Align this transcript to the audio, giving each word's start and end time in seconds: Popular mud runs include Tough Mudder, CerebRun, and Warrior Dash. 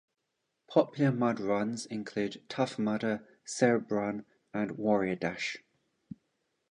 Popular 0.67 1.11
mud 1.11 1.39
runs 1.39 1.85
include 1.85 2.41
Tough 2.49 2.79
Mudder, 2.79 3.23
CerebRun, 3.45 4.25
and 4.51 4.71
Warrior 4.71 5.13
Dash. 5.15 5.57